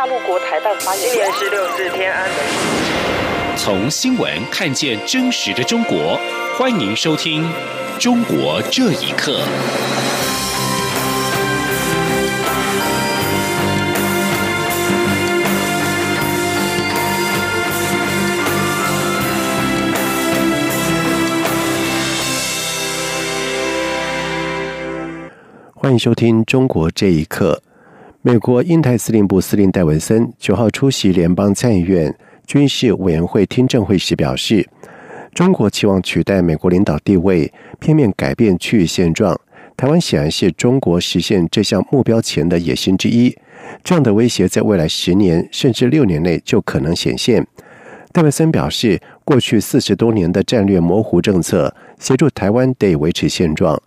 [0.00, 1.12] 大陆国台办发言人。
[1.12, 2.38] 今年是六四天安门。
[3.54, 6.18] 从新闻看见真实的中国，
[6.56, 7.44] 欢迎收听
[7.98, 9.42] 《中国这一刻》。
[25.74, 27.60] 欢迎收听《中国这一刻》。
[28.22, 32.14] 美国印太司令部司令戴文森九号出席联邦参议院
[32.46, 34.68] 军事委员会听证会时表示，
[35.32, 39.40] 中国期望取代美国领导地位，片面改变区域现状。
[39.74, 43.34] 台湾显然是中国实现这项目标前的野心之一。
[43.82, 47.46] 这样的威胁在未来十年甚至六年内就可能显现。
[48.12, 53.80] 戴文森表示，过去四十多年的战略模糊政策协助台湾得以维持现状。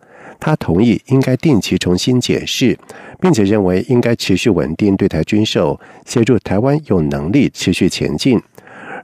[0.45, 2.77] 他同意应该定期重新检视，
[3.21, 8.37] 并且认为应该持续稳定对台军售，协助台湾有能力持续前进。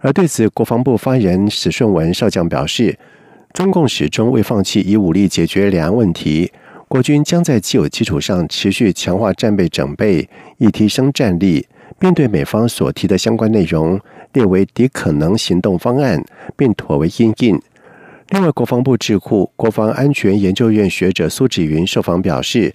[0.01, 2.99] 而对此，国防部发言人史顺文少将表示，
[3.53, 6.51] 中共始终未放弃以武力解决两岸问题，
[6.89, 11.65] 国军将在既有基础上持续强化战备整备，以提升战力，
[11.97, 13.97] 并对美方所提的相关内容
[14.33, 16.21] 列为敌可能行动方案，
[16.57, 17.61] 并妥为应应。
[18.29, 22.71] 另外，国防部智库国防安全研究院学者苏芷云受访表示，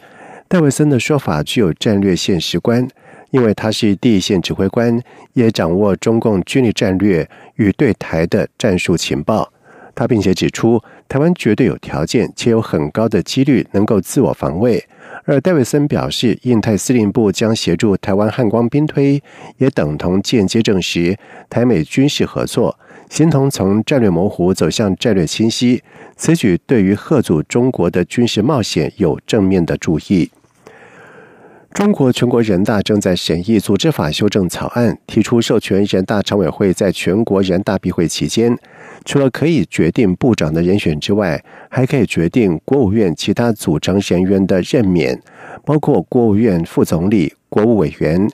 [0.49, 2.89] 戴维森的说法具有战略现实观，
[3.31, 5.01] 因为他是第一线指挥官，
[5.35, 9.53] 也掌握中共军力战略与对台的战术情报。
[9.95, 14.85] 他并且指出，台湾绝对有条件且有很高的几率能够自我防卫。
[15.25, 19.23] 而戴维森表示，印太司令部将协助台湾汉光兵推，
[19.59, 21.17] 也等同间接证实
[21.49, 22.77] 台美军事合作。
[23.15, 25.81] 形同从战略模糊走向战略清晰，
[26.17, 30.33] 此举对于贺阻中国的军事冒险有正面的注意。
[31.73, 38.59] 中国全国人大正在审议组织法修正草案，提出授权人大常委会在全国人大闭会期间，
[39.05, 41.41] 除了可以决定部长的人选之外，
[41.71, 45.23] 还可以决定国务院其他组成人员的任免，
[45.65, 48.29] 包括国务院副总理、国务委员。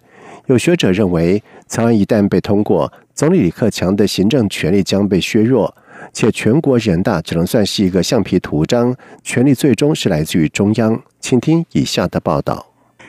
[0.50, 5.72] 有学者认为，草案一旦被通过，总理李克强的行政权力将被削弱，
[6.12, 11.00] 且全国人大只能算是一个橡皮图章，权力最终是来自于中央。
[11.21, 12.66] 请听以下的报道：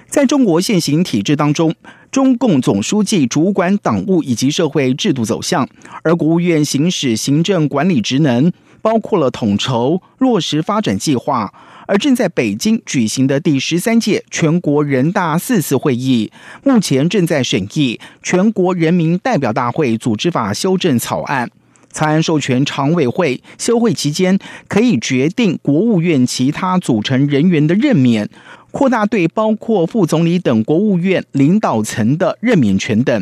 [0.08, 1.74] 在中国现行体制当中，
[2.12, 5.68] 中共总书记主管党务以及社会制度走向，
[6.04, 8.54] 而国务院行使行政管理职能，
[8.84, 11.52] 包括了统筹落实发展计划。
[11.92, 16.32] 而正在北京举行的第十三届全国人大四次会议，
[16.64, 21.52] 目前正在审议《全国人民代表大会组织法》修正草案。
[21.92, 28.30] 草案授权常委会休会期间可以决定国务院其他组成人员的任免，
[28.72, 33.22] 扩大对包括副总理等国务院领导层的任免权等。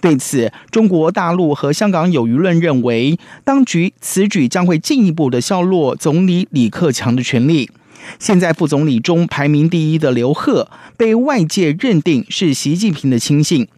[0.00, 7.70] 对此，中国大陆和香港有舆论认为，当局此举将会进一步的削弱总理李克强的权力。
[8.18, 13.68] 现在副总理中排名第一的刘鹤，被外界认定是习近平的亲信，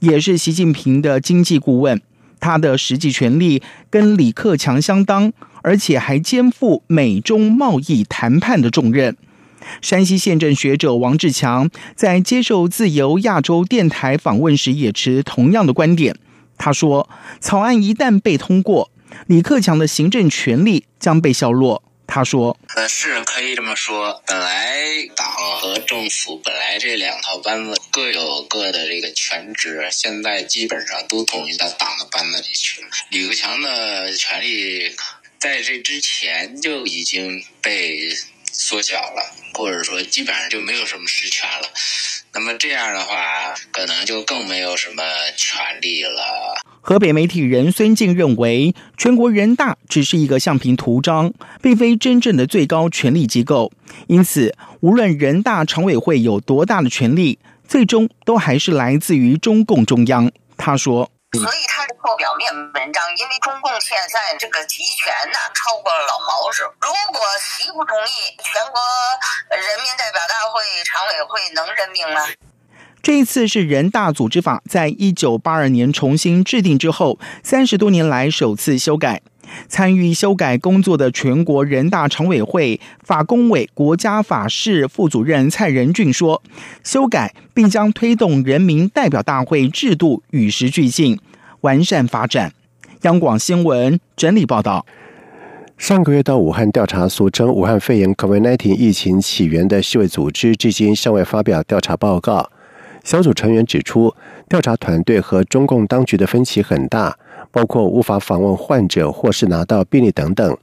[0.00, 2.00] 也是习近平的经济顾问。
[2.40, 5.32] 他的实际权力跟李克强相当，
[5.62, 9.16] 而且还肩负美中贸易谈判的重任。
[9.80, 16.16] 山西县政学者王志强在接受自由亚洲电台访问时也持同样的观点。
[16.58, 18.90] 他说：“草案一旦被通过，
[19.28, 21.84] 李克强的行政权力将被削弱。”
[22.14, 24.22] 他说：“呃，是可以这么说。
[24.26, 24.84] 本来
[25.16, 32.88] 党和政府本来这两套班子各有各的这个权职，现在基本上都统一到党的班子里去了。
[33.08, 34.94] 李克强的权力
[35.38, 38.14] 在这之前就已经被
[38.52, 41.72] 缩小了，或者说基本上就没有什么实权了。
[42.34, 45.02] 那么这样的话，可能就更没有什么
[45.36, 46.54] 权利了。”
[46.84, 51.32] 河北媒体人孙静认为，全国人大只是一个橡皮图章，
[51.62, 53.70] 并非真正的最高权力机构。
[54.08, 57.38] 因此，无论人大常委会有多大的权力，
[57.68, 60.32] 最终都还是来自于中共中央。
[60.56, 66.62] 他说：“所以他是做表面文章，因为中共现在这个集权呢超过了老毛子。
[66.80, 68.78] 如果习不同意，全国
[69.48, 72.28] 人民代表大会常委会能任命吗？”
[73.02, 79.22] 这一次是人大组织法在一九八二年重新制定之后，三十多年来首次修改。
[79.68, 86.42] 参与修改工作的全国人大常委会法工委国家法事副主任蔡仁俊说
[86.84, 91.18] ：“修改并将推动人民代表大会制度与时俱进，
[91.62, 92.52] 完善发展。”
[93.02, 94.86] 央广新闻整理报道：
[95.76, 102.50] 上个月到武汉调查俗称武汉肺炎 （COVID-19） 疫情起源的世卫组织，至今尚未发表调查报告。
[103.02, 104.14] 小组成员指出，
[104.48, 107.18] 调查团队和中共当局的分歧很大，
[107.52, 110.58] 包括无法访问患者或是拿到病历等等。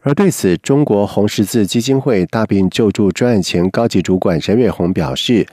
[0.00, 5.46] 而对此，中国红十字基金会大病救助专案前高级主管任月红表示，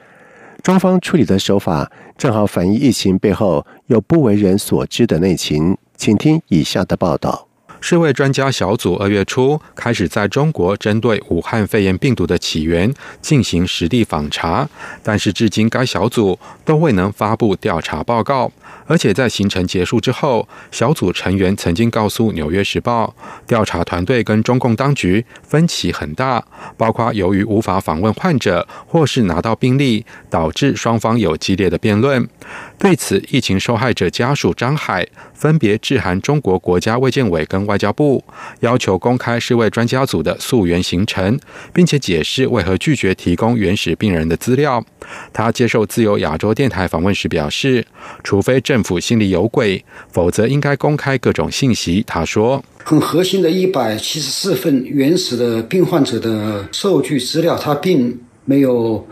[0.64, 5.78] 中方处理的手法正好反映疫情背后有不为人所知的内情。
[5.98, 7.48] 请听以下的报道。
[7.80, 12.92] 世卫专家小组二月初开始在中国针对武汉肺炎病毒的起源
[13.22, 14.68] 进行实地访查，
[15.04, 18.52] 但是至今该小组都未能发布调查报告。
[18.88, 23.14] 而且在行程结束之后，小组成员曾经告诉《纽约时报》，
[23.48, 26.44] 调查团队跟中共当局分歧很大，
[26.78, 32.28] 包括由于无法访问患者或是拿到病历，导致双方有激烈的辩论。
[32.80, 38.24] 对此，疫情受害者家属张海分别致函中国国家卫健委跟外交部，
[38.60, 41.40] 要求公开世卫专家组的溯源行程，
[41.74, 44.86] 并且解释为何拒绝提供原始病人的资料。
[45.34, 47.84] 他接受自由亚洲电台访问时表示，
[48.24, 52.04] 除非政府心里有鬼，否则应该公开各种信息。
[52.06, 59.08] 他说：“很核心的一百七十四份原始的病患者的数据资料，他并没有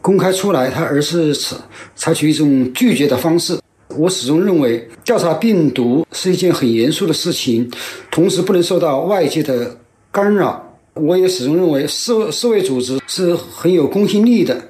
[0.00, 1.56] 公开出来，他而是采
[1.94, 3.58] 采取一种拒绝的方式。
[3.96, 7.70] 我始终认为，调查病毒是一件很严肃的事情，
[8.10, 9.76] 同时不能受到外界的
[10.12, 10.64] 干扰。
[10.94, 14.60] 我也始终认为，世世卫组织是很有公信力的。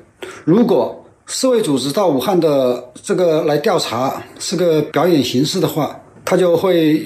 [0.45, 7.05] 如果世卫组织到武汉的这个来调查是个表演形式的话，他就会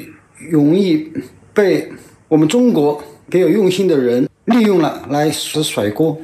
[0.51, 1.07] 容易
[1.53, 1.87] 被
[2.29, 6.17] 我们中国别有用心的人利用了来甩锅。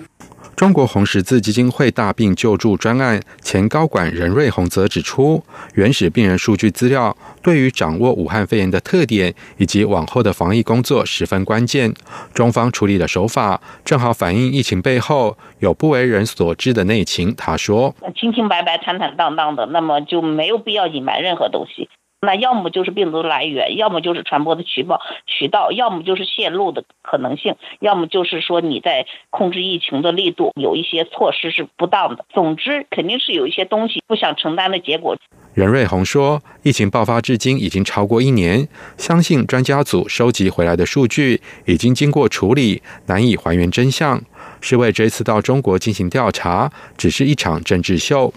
[0.56, 5.42] 中国红十字基金会大病救助专案前高管任瑞红则指出，
[5.74, 11.94] 原始病人数据资料对于掌握武汉肺炎的特点以及往后的防疫工作十分关键。
[12.34, 17.34] 中方处理的手法正好反映疫情背后有不为人所知的内情。
[17.34, 21.88] 他说：“清清白白、坦坦荡荡的，那么就没有必要隐瞒任何东西。”
[22.22, 32.26] 那要么就是病毒的来源，要么就是传播的渠道渠道，要么就是泄露的可能性，要么就是说你在控制疫情的力度有一些措施是不当的。
[32.28, 35.16] 总之，肯定是有一些东西不想承担的结果。
[35.54, 38.68] 任瑞红说，疫情爆发至今已经超过一年，
[38.98, 44.22] 相信专家组收集回来的数据已经经过处理，难以还原真相。
[44.60, 48.32] 是为这次到中国进行调查，只是一场政治秀。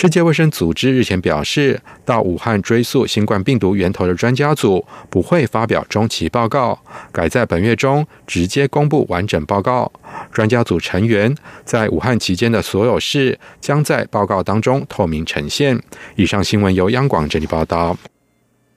[0.00, 6.80] 世界卫生组织日前表示，到武汉追溯新冠病毒源头的专家组不会发表中期报告，
[7.10, 9.90] 改在本月中直接公布完整报告。
[10.30, 11.34] 专家组成员
[11.64, 15.76] 在武汉期间的所有事将在报告当中透明呈现。
[16.14, 17.96] 以上新闻由央广这里报道。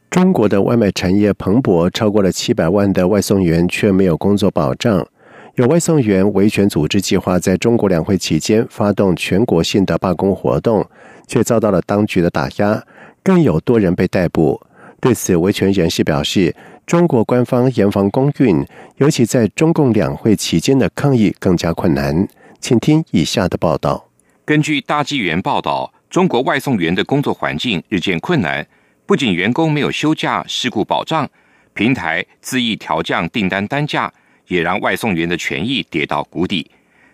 [0.09, 5.07] 中国的外卖产业蓬勃，超过了七百万的外送员却没有工作保障。
[5.55, 10.83] 有外送员维权组织计划在中国两会期间发动全国性的罢工活动。
[11.27, 12.83] 却遭到了当局的打压，
[13.23, 14.61] 更有多人被逮捕。
[14.99, 18.63] 对此，维权人士表示，中国官方严防公运，
[18.97, 22.27] 尤其在中共两会期间的抗议更加困难。
[22.59, 24.07] 请听以下的报道：
[24.45, 28.67] 根据大纪元报道，中国外送员的工作环境日渐困难，
[29.07, 31.27] 不仅员工没有休假、事故保障，
[31.73, 34.13] 平台恣意调降订单单价，
[34.47, 36.69] 也让外送员的权益跌到谷底。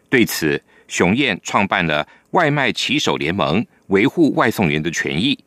[0.10, 3.65] 对此，熊燕创办了外卖骑手联盟。
[3.88, 5.38] 维护外送员的权益。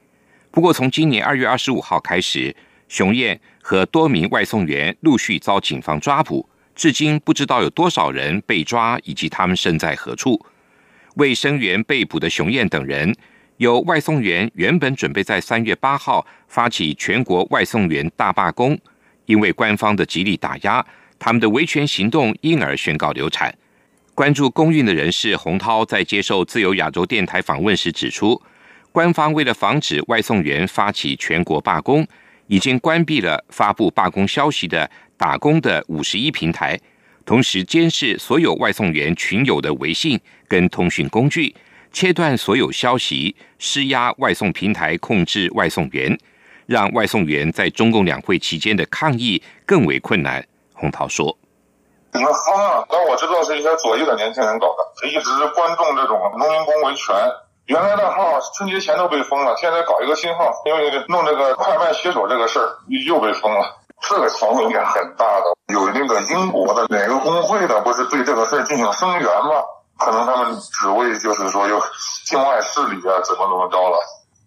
[0.51, 2.55] 不过，从今年二月二十五号开始，
[2.89, 10.45] 熊燕和多名外送员陆续遭警方抓捕，至今不知道有多少人被抓，以及他们身在何处。
[11.17, 13.15] 为声援被捕的熊燕等人，
[13.59, 18.79] 有外送员原本准备在三月八号发起全国外送员大罢工，
[19.27, 20.85] 因为官方的极力打压，
[21.19, 23.55] 他们的维权行动因而宣告流产。
[24.21, 28.39] 关注公运的人士洪涛在接受自由亚洲电台访问时指出，
[28.93, 32.07] 官方为了防止外送员发起全国罢工，
[32.47, 36.79] 已经关闭了发布罢工消息的打工的五十一平台，
[37.25, 41.55] 同时监视所有外送员群友的微信跟通讯工具，
[41.91, 46.15] 切断所有消息，施压外送平台控制外送员，
[46.67, 50.47] 让外送员在中共两会期间的抗议更为困难。
[50.75, 51.40] 洪涛说。
[52.13, 57.15] 整个方案，但我知道是一些左翼的年轻人搞的，一直关注这种农民工维权。
[57.67, 63.77] 原来的号春节前都被封了，现在搞一个新号，因为弄这个快卖骑手这个事儿又被封了。
[64.01, 65.55] 这个强度应该很大的。
[65.73, 69.63] 有那个英国的哪个工会的，不是对这个事儿进行声援吗？
[69.99, 71.81] 可能他们只为就是说有
[72.27, 73.99] 境外势力啊，怎么怎么着了。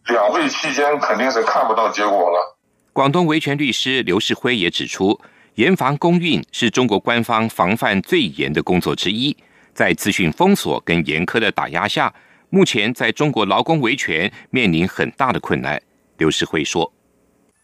[0.07, 2.57] 两会期间肯定是看不到结果了。
[2.91, 5.21] 广东维权律师刘世辉也指出。
[5.55, 9.35] 严防公运是中国官方防范最严的工作之一。
[9.75, 12.11] 在资讯封锁跟严苛的打压下，
[12.49, 15.79] 目前在中国劳工维权面临很大的困难。
[16.17, 16.91] 刘世辉说：“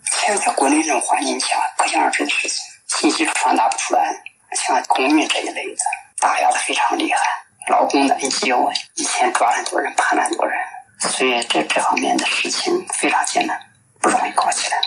[0.05, 4.21] 现在国内这种环境下，可想而知的事情，信息传达不出来。
[4.53, 5.81] 像公运这一类的，
[6.19, 7.19] 打压的非常厉害。
[7.69, 10.55] 劳工的 NGO 以前抓很多人，判很多人，
[10.99, 13.59] 所以这这方面的事情非常艰难，
[13.99, 14.77] 不容易搞起来。”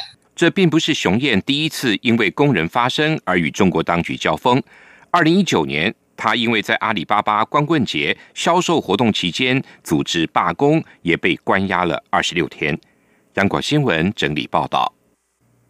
[0.42, 4.61] 这并不是熊燕第一次因为工人发声而与中国当局交锋。
[5.12, 12.76] 二零一九年，他因为在阿里巴巴光棍节销售活动期间组织罢工，也被关押了二十六天。
[13.34, 14.92] 央广新闻整理报道。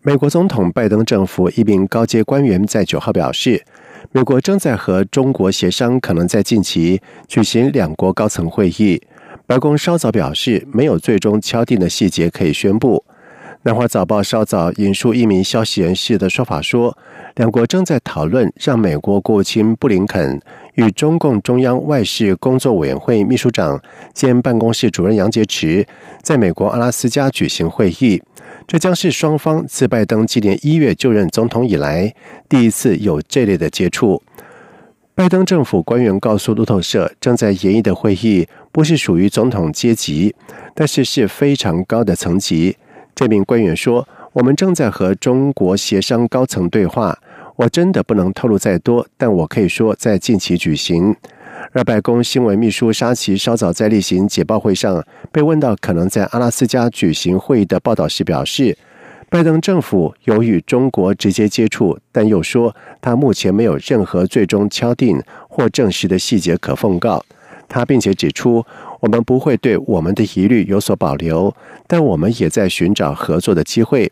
[0.00, 3.62] 美国总统拜登政府一名高阶官员在九号表示，
[4.10, 6.98] 美国正在和中国协商，可能在近期
[7.28, 8.98] 举行两国高层会议。
[9.46, 13.04] 白宫稍早表示，没有最终敲定的细节可以宣布。
[13.64, 16.98] 南华早报稍早引述一名消息人士的说法说，
[17.36, 20.42] 两国正在讨论让美国国务卿布林肯
[20.74, 23.80] 与中共中央外事工作委员会秘书长
[24.12, 25.86] 兼办公室主任杨洁篪
[26.22, 28.20] 在美国阿拉斯加举行会议。
[28.66, 32.12] 这将是双方自拜登今年一月就任总统以来
[32.48, 34.20] 第一次有这类的接触。
[35.14, 40.34] 拜登政府官员告诉路透社，正在研议的会议不是属于总统阶级，
[40.74, 42.76] 但是是非常高的层级。
[43.14, 47.18] 这名官员说：“我们正在和中国协商高层对话，
[47.56, 51.14] 我真的不能透露再多，但我可以说在近期举行。”
[51.72, 58.76] 而白宫新闻秘书沙奇稍早在例行简报会上被问到可能在阿拉斯加举行会议的报道时表示
[59.30, 67.24] ：“拜登政府有与中国直接接触，但又说他目前没有任何最终敲定或证实的细节可奉告。”
[67.68, 68.64] 他并且指出。
[69.02, 71.52] 我们不会对我们的疑虑有所保留，
[71.88, 74.10] 但我们也在寻找合作的机会。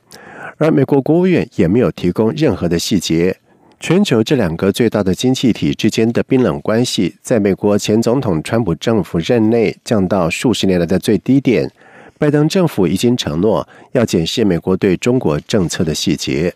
[0.58, 3.36] 而美国国务院也没有提供任何的细节。
[3.78, 11.70] 全球这两个最大的经济体之间的冰冷关系，在美国前总统川普政府任内降到数十年来的最低点。
[12.18, 16.52] 拜登政府已经承诺要检视美国对中国政策的细节。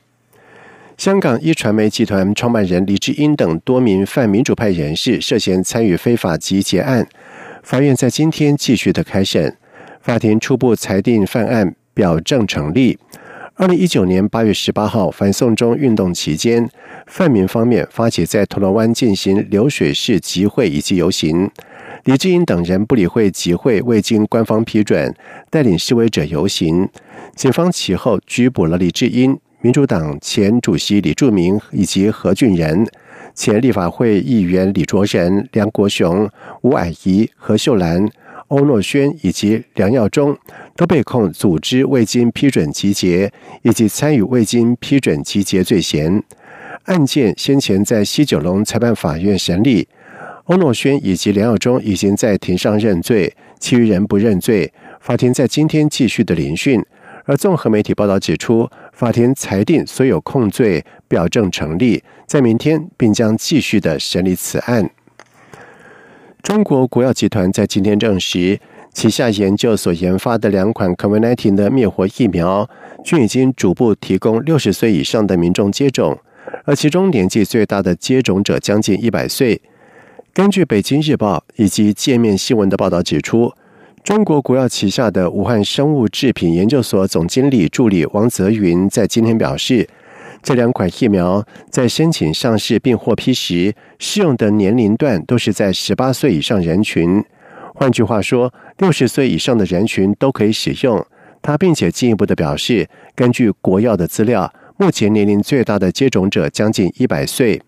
[0.99, 7.09] 香港一传媒集团创办人李志英等多名泛民主派人士涉嫌参与非法集结案。
[7.65, 9.57] 法院在今天继续的开审，
[10.03, 12.99] 法庭初步裁定犯案表证成立。
[13.55, 16.69] 二零一九年八月十八号反送中运动期间，
[17.07, 21.51] 泛民方面发起在铜锣湾进行流水式集会以及游行，
[22.05, 25.15] 李志英等人不理会集会未经官方批准，
[25.49, 26.87] 带领示威者游行。
[27.35, 32.87] 警方其后拘捕了李志英、民主党前主席李柱铭以及何俊仁。
[33.35, 36.31] 前立法会议员李卓人、梁国雄、
[36.63, 38.09] 吴霭仪、何秀兰、
[38.49, 40.37] 欧诺轩以及梁耀忠
[40.77, 46.23] 都被控组织未经批准集结以及参与未经批准集结罪嫌。
[46.85, 49.89] 案件先前在西九龙裁判法院审理，
[50.45, 54.73] 欧诺轩以及梁耀忠已经在庭上认罪，其余人不认罪。
[55.01, 56.85] 法庭在今天继续的聆讯。
[57.27, 64.89] 而综合媒体报道指出，法庭裁定所有控罪表证成立，在明天并将继续的审理此案。
[66.43, 68.61] 中国国药集团在今天证实，
[68.93, 72.71] 旗下研究所研发的两款 COVID-19 的灭活疫苗，
[73.05, 76.17] 均已经逐步提供六十岁以上的民众接种，
[76.65, 79.61] 而其中年纪最大的接种者将近一百岁。
[80.33, 83.53] 根据《北京日报》以及界面新闻的报道指出。
[84.05, 89.89] 中国国药旗下的武汉生物制品研究所总经理助理王泽云在今天表示，
[90.43, 97.25] 这两款疫苗在申请上市并获批时，适用的年龄段都是在十八岁以上人群。
[97.75, 101.03] 换句话说，六十岁以上的人群都可以使用。
[101.41, 107.63] 他并且进一步的表示，根据国药的资料，目前年龄最大的接种者将近一百岁。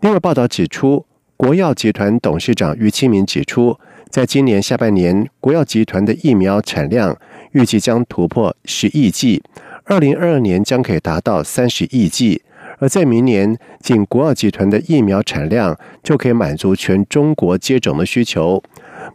[0.00, 1.04] 另外，报道指出，
[1.36, 3.78] 国药集团董事长于清明指出。
[4.10, 7.16] 在今年下半年，国药集团的疫苗产量
[7.52, 9.40] 预计将突破十亿剂，
[9.84, 12.42] 二零二二年将可以达到三十亿剂，
[12.80, 18.60] 而在明年，仅国药集团的疫苗产量就可以满足全中国接种的需求。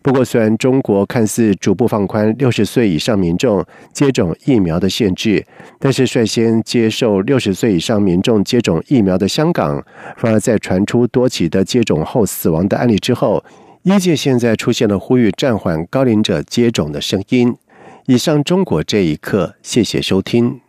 [0.02, 5.46] 不过，虽然中国看似逐步放宽六十岁以上民众接种疫苗的限制，
[5.78, 9.84] 但是率先接受六十岁以上民众接种疫苗的香港，
[10.16, 13.44] 反而在传出多起的接种后死亡的案例之后。
[13.86, 17.56] 医界现在出现了呼吁暂缓高龄者接种的声音。
[18.08, 20.60] 以上，中国这一刻，谢谢收听。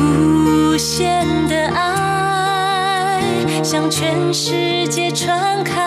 [0.00, 3.22] 无限的爱
[3.62, 5.80] 向全世界传开，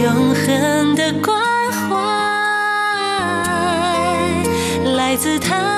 [0.00, 1.36] 永恒的关
[1.72, 1.96] 怀
[4.94, 5.75] 来自他。